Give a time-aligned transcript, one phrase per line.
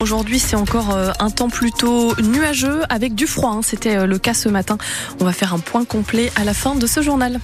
[0.00, 3.50] Aujourd'hui, c'est encore euh, un temps plutôt nuageux avec du froid.
[3.50, 3.62] Hein.
[3.64, 4.78] C'était euh, le cas ce matin.
[5.18, 7.40] On va faire un point complet à la fin de ce journal.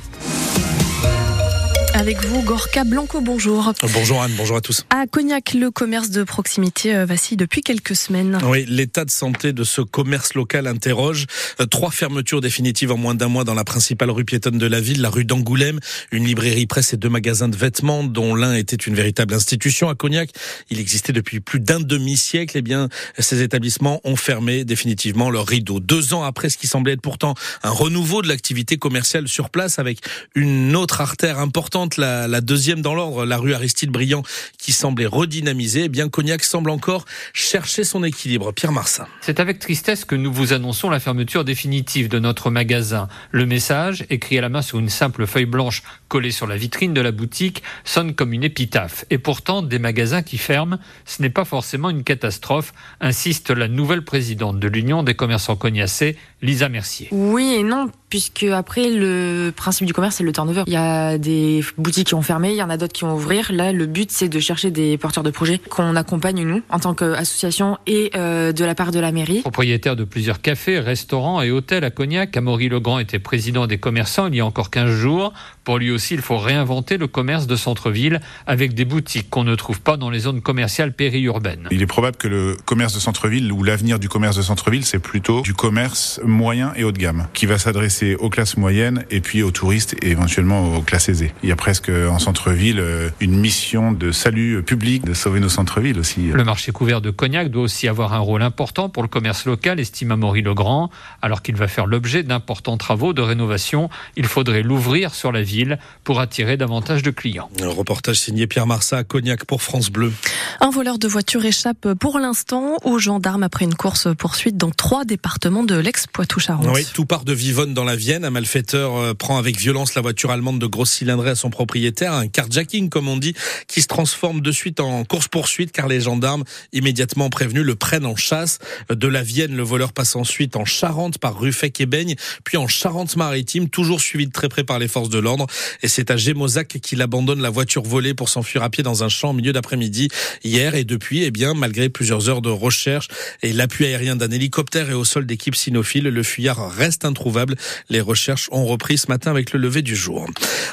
[2.04, 3.72] Avec vous, Gorka Blanco, bonjour.
[3.94, 4.84] Bonjour Anne, bonjour à tous.
[4.90, 8.38] À Cognac, le commerce de proximité euh, vacille depuis quelques semaines.
[8.44, 11.24] Oui, l'état de santé de ce commerce local interroge.
[11.60, 14.82] Euh, trois fermetures définitives en moins d'un mois dans la principale rue piétonne de la
[14.82, 15.80] ville, la rue d'Angoulême,
[16.12, 19.94] une librairie presse et deux magasins de vêtements dont l'un était une véritable institution à
[19.94, 20.28] Cognac.
[20.68, 22.58] Il existait depuis plus d'un demi-siècle.
[22.58, 25.80] Eh bien, ces établissements ont fermé définitivement leurs rideaux.
[25.80, 27.32] Deux ans après ce qui semblait être pourtant
[27.62, 30.00] un renouveau de l'activité commerciale sur place avec
[30.34, 34.22] une autre artère importante la, deuxième dans l'ordre, la rue Aristide Briand,
[34.58, 38.52] qui semblait redynamisée, eh bien Cognac semble encore chercher son équilibre.
[38.52, 39.06] Pierre Marsin.
[39.20, 43.08] C'est avec tristesse que nous vous annonçons la fermeture définitive de notre magasin.
[43.30, 46.94] Le message, écrit à la main sur une simple feuille blanche collée sur la vitrine
[46.94, 49.04] de la boutique, sonne comme une épitaphe.
[49.10, 54.04] Et pourtant, des magasins qui ferment, ce n'est pas forcément une catastrophe, insiste la nouvelle
[54.04, 57.08] présidente de l'Union des commerçants cognacés, Lisa Mercier.
[57.10, 60.62] Oui et non, puisque après le principe du commerce c'est le turnover.
[60.68, 63.14] Il y a des boutiques qui ont fermé, il y en a d'autres qui vont
[63.14, 63.50] ouvrir.
[63.50, 66.94] Là, le but c'est de chercher des porteurs de projets qu'on accompagne nous en tant
[66.94, 69.40] qu'association et euh, de la part de la mairie.
[69.40, 74.28] Propriétaire de plusieurs cafés, restaurants et hôtels à Cognac, Amaury Legrand était président des commerçants
[74.28, 75.32] il y a encore 15 jours.
[75.64, 79.54] Pour lui aussi, il faut réinventer le commerce de centre-ville avec des boutiques qu'on ne
[79.54, 81.68] trouve pas dans les zones commerciales périurbaines.
[81.70, 84.98] Il est probable que le commerce de centre-ville ou l'avenir du commerce de centre-ville, c'est
[84.98, 89.22] plutôt du commerce moyen et haut de gamme qui va s'adresser aux classes moyennes et
[89.22, 91.32] puis aux touristes et éventuellement aux classes aisées.
[91.42, 95.48] Il y a presque en centre-ville euh, une mission de salut public, de sauver nos
[95.48, 96.28] centres-villes aussi.
[96.28, 99.80] Le marché couvert de Cognac doit aussi avoir un rôle important pour le commerce local,
[99.80, 100.90] estime Amaury Legrand.
[101.22, 105.53] Alors qu'il va faire l'objet d'importants travaux de rénovation, il faudrait l'ouvrir sur la ville
[106.02, 107.48] pour attirer davantage de clients.
[107.60, 110.12] Un reportage signé Pierre Marsat à Cognac pour France Bleu.
[110.60, 115.04] Un voleur de voiture échappe pour l'instant aux gendarmes après une course poursuite dans trois
[115.04, 116.66] départements de l'ex-Poitou-Charentes.
[116.72, 118.24] Oui, tout part de Vivonne dans la Vienne.
[118.24, 122.12] Un malfaiteur euh, prend avec violence la voiture allemande de grosse cylindrée à son propriétaire,
[122.12, 123.34] un carjacking comme on dit,
[123.68, 128.16] qui se transforme de suite en course-poursuite car les gendarmes immédiatement prévenus le prennent en
[128.16, 128.58] chasse.
[128.90, 132.68] De la Vienne, le voleur passe ensuite en Charente par Ruffec et Beigne, puis en
[132.68, 135.43] Charente-Maritime, toujours suivi de très près par les forces de l'ordre.
[135.82, 139.08] Et c'est à Gémozac qu'il abandonne la voiture volée pour s'enfuir à pied dans un
[139.08, 140.08] champ au milieu d'après-midi
[140.42, 140.74] hier.
[140.74, 143.08] Et depuis, eh bien, malgré plusieurs heures de recherche
[143.42, 147.56] et l'appui aérien d'un hélicoptère et au sol d'équipes cynophiles, le fuyard reste introuvable.
[147.88, 150.28] Les recherches ont repris ce matin avec le lever du jour.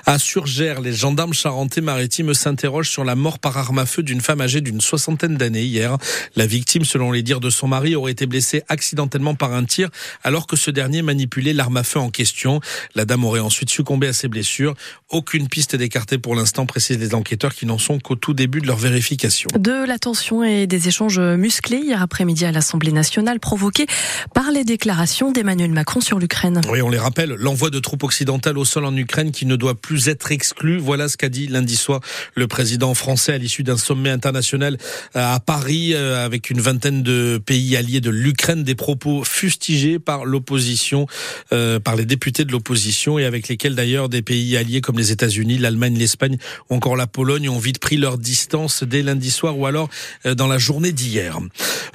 [0.05, 4.41] À Surgères, les gendarmes charentais-maritimes s'interrogent sur la mort par arme à feu d'une femme
[4.41, 5.97] âgée d'une soixantaine d'années hier.
[6.35, 9.89] La victime, selon les dires de son mari, aurait été blessée accidentellement par un tir
[10.23, 12.59] alors que ce dernier manipulait l'arme à feu en question.
[12.95, 14.60] La dame aurait ensuite succombé à ses blessures.
[15.09, 18.67] Aucune piste d'écarter pour l'instant, précisent les enquêteurs qui n'en sont qu'au tout début de
[18.67, 19.49] leur vérification.
[19.57, 23.87] De la tension et des échanges musclés hier après-midi à l'Assemblée nationale provoqués
[24.33, 26.61] par les déclarations d'Emmanuel Macron sur l'Ukraine.
[26.69, 29.75] Oui, on les rappelle, l'envoi de troupes occidentales au sol en Ukraine qui ne doit
[29.75, 30.77] plus être exclu.
[30.77, 31.99] Voilà ce qu'a dit lundi soir
[32.35, 34.77] le président français à l'issue d'un sommet international
[35.13, 38.63] à Paris euh, avec une vingtaine de pays alliés de l'Ukraine.
[38.63, 41.07] Des propos fustigés par l'opposition,
[41.53, 45.11] euh, par les députés de l'opposition et avec lesquels d'ailleurs des pays alliés comme les
[45.11, 46.37] États-Unis, l'Allemagne, l'Espagne
[46.69, 49.89] ou encore la Pologne ont vite pris leur distance dès lundi soir ou alors
[50.25, 51.39] dans la journée d'hier.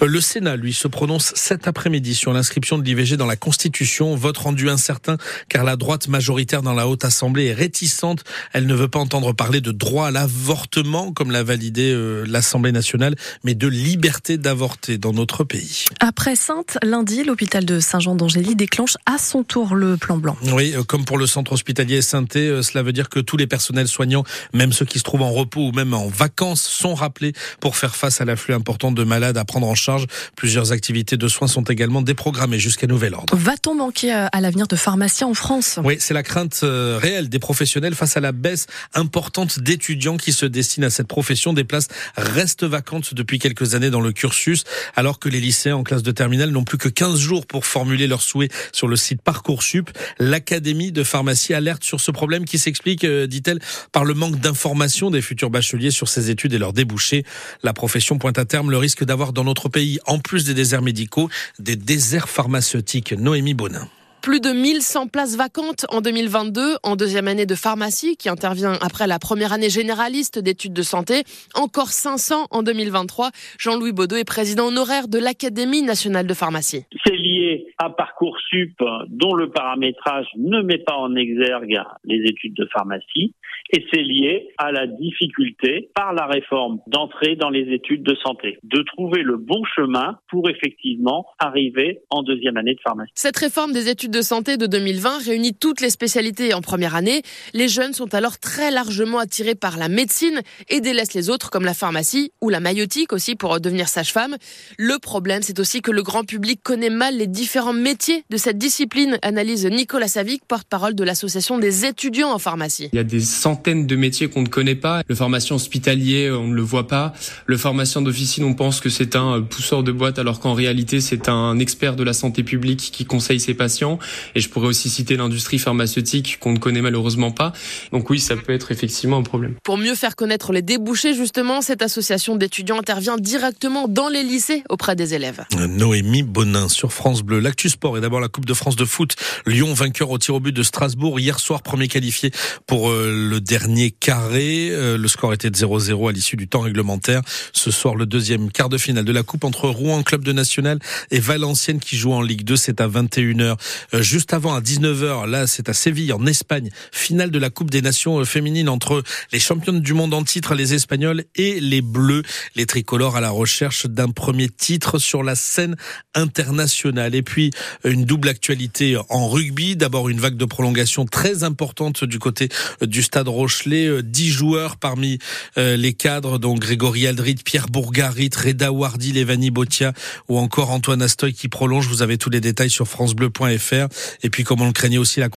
[0.02, 4.14] Le Sénat, lui, se prononce cet après-midi sur l'inscription de l'IVG dans la Constitution.
[4.14, 5.16] Vote rendu incertain
[5.48, 8.24] car la droite majoritaire dans la Haute Assemblée est réticente.
[8.52, 12.72] Elle ne veut pas entendre parler de droit à l'avortement comme l'a validé euh, l'Assemblée
[12.72, 15.84] nationale, mais de liberté d'avorter dans notre pays.
[16.00, 20.36] Après Sainte, lundi, l'hôpital de Saint-Jean d'Angély déclenche à son tour le plan blanc.
[20.52, 23.46] Oui, euh, comme pour le centre hospitalier saint euh, cela veut dire que tous les
[23.46, 27.32] personnels soignants, même ceux qui se trouvent en repos ou même en vacances, sont rappelés
[27.60, 30.06] pour faire face à l'afflux important de malades à prendre en charge.
[30.36, 33.36] Plusieurs activités de soins sont également déprogrammées jusqu'à nouvel ordre.
[33.36, 35.78] Va-t-on manquer à l'avenir de pharmaciens en France?
[35.84, 40.32] Oui, c'est la crainte euh, réelle des professionnels face à la baisse importante d'étudiants qui
[40.32, 41.52] se destinent à cette profession.
[41.52, 44.64] Des places restent vacantes depuis quelques années dans le cursus,
[44.94, 48.06] alors que les lycéens en classe de terminale n'ont plus que 15 jours pour formuler
[48.06, 49.90] leurs souhaits sur le site Parcoursup.
[50.18, 53.60] L'Académie de pharmacie alerte sur ce problème qui s'explique, euh, dit-elle,
[53.92, 57.24] par le manque d'information des futurs bacheliers sur ces études et leurs débouchés.
[57.62, 60.82] La profession pointe à terme le risque d'avoir dans notre pays, en plus des déserts
[60.82, 61.28] médicaux,
[61.58, 63.12] des déserts pharmaceutiques.
[63.12, 63.88] Noémie Bonin.
[64.26, 69.06] Plus de 1100 places vacantes en 2022, en deuxième année de pharmacie qui intervient après
[69.06, 71.22] la première année généraliste d'études de santé.
[71.54, 73.30] Encore 500 en 2023.
[73.56, 76.86] Jean-Louis Baudot est président honoraire de l'Académie nationale de pharmacie.
[77.06, 78.74] C'est lié à Parcoursup
[79.08, 83.34] dont le paramétrage ne met pas en exergue les études de pharmacie
[83.72, 88.58] Et c'est lié à la difficulté, par la réforme, d'entrer dans les études de santé,
[88.62, 93.12] de trouver le bon chemin pour effectivement arriver en deuxième année de pharmacie.
[93.14, 97.22] Cette réforme des études de santé de 2020 réunit toutes les spécialités en première année.
[97.54, 101.64] Les jeunes sont alors très largement attirés par la médecine et délaissent les autres comme
[101.64, 104.36] la pharmacie ou la maïotique aussi pour devenir sage-femme.
[104.78, 108.58] Le problème, c'est aussi que le grand public connaît mal les différents métiers de cette
[108.58, 112.88] discipline, analyse Nicolas Savic, porte-parole de l'association des étudiants en pharmacie.
[112.92, 115.02] Il y a des centaines de métiers qu'on ne connaît pas.
[115.08, 117.12] Le pharmacien hospitalier, on ne le voit pas.
[117.46, 121.28] Le pharmacien d'officine, on pense que c'est un pousseur de boîte alors qu'en réalité, c'est
[121.28, 123.98] un expert de la santé publique qui conseille ses patients.
[124.34, 127.52] Et je pourrais aussi citer l'industrie pharmaceutique qu'on ne connaît malheureusement pas.
[127.92, 129.54] Donc oui, ça peut être effectivement un problème.
[129.62, 134.62] Pour mieux faire connaître les débouchés, justement, cette association d'étudiants intervient directement dans les lycées
[134.68, 135.44] auprès des élèves.
[135.56, 137.38] Noémie Bonin sur France Bleu.
[137.38, 139.14] L'actu sport et d'abord la Coupe de France de foot.
[139.46, 142.32] Lyon vainqueur au tir au but de Strasbourg hier soir, premier qualifié
[142.66, 144.70] pour euh, le dernier carré.
[144.72, 147.22] Euh, le score était de 0-0 à l'issue du temps réglementaire.
[147.52, 150.80] Ce soir, le deuxième quart de finale de la Coupe entre Rouen, club de national,
[151.12, 152.56] et Valenciennes qui joue en Ligue 2.
[152.56, 153.56] C'est à 21h.
[153.94, 156.70] Euh, juste avant, à 19h, là, c'est à Séville, en Espagne.
[156.90, 160.74] Finale de la Coupe des Nations féminines entre les championnes du monde en titre, les
[160.74, 162.22] Espagnols, et les Bleus.
[162.56, 165.76] Les tricolores à la recherche d'un premier titre sur la scène
[166.14, 166.95] internationale.
[166.98, 167.50] Et puis,
[167.84, 169.76] une double actualité en rugby.
[169.76, 172.48] D'abord, une vague de prolongation très importante du côté
[172.82, 174.02] du stade Rochelet.
[174.02, 175.18] Dix joueurs parmi
[175.56, 179.92] les cadres, donc Grégory Aldrit, Pierre Bourgarit, Reda Wardi, Levani Botia
[180.28, 181.88] ou encore Antoine Astoy qui prolonge.
[181.88, 183.88] Vous avez tous les détails sur francebleu.fr.
[184.22, 185.24] Et puis, comme on le craignait aussi, la